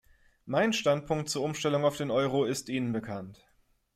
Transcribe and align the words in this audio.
Mein 0.47 0.73
Standpunkt 0.73 1.29
zur 1.29 1.43
Umstellung 1.43 1.85
auf 1.85 1.95
den 1.95 2.09
Euro 2.09 2.45
ist 2.45 2.69
Ihnen 2.69 2.91
bekannt. 2.91 3.45